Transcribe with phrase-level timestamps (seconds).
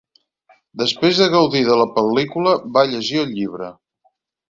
[0.83, 3.73] Després de gaudir de la pel·lícula, va llegir el llibre.